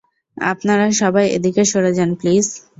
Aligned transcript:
আপনারা 0.37 0.85
সবাই 1.01 1.25
এদিকে 1.37 1.63
সরে 1.71 1.91
যান, 1.97 2.09
প্লিজ! 2.19 2.45